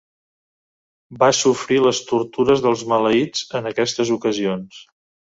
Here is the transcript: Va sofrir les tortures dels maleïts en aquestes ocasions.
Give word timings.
Va 1.23 1.27
sofrir 1.39 1.77
les 1.83 1.99
tortures 2.11 2.63
dels 2.67 2.81
maleïts 2.93 3.43
en 3.61 3.67
aquestes 3.73 4.13
ocasions. 4.17 4.81